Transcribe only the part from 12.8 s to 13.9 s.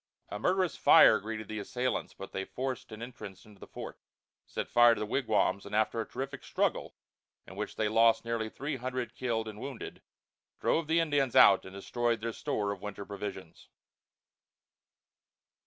winter provisions.